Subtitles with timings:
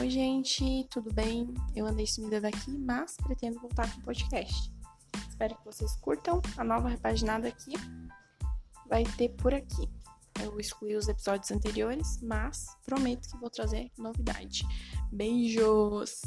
[0.00, 1.52] Oi, gente, tudo bem?
[1.76, 4.72] Eu andei sumida daqui, mas pretendo voltar com o podcast.
[5.28, 7.74] Espero que vocês curtam a nova repaginada aqui.
[8.88, 9.90] Vai ter por aqui.
[10.42, 14.62] Eu excluí os episódios anteriores, mas prometo que vou trazer novidade.
[15.12, 16.22] Beijos!